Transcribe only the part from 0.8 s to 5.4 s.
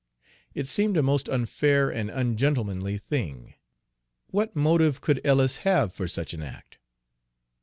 a most unfair and ungentlemanly thing. What motive could